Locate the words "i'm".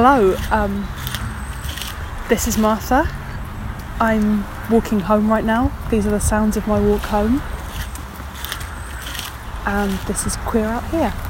3.98-4.44